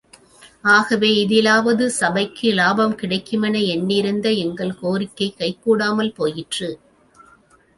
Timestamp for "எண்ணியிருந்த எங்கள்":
3.67-4.73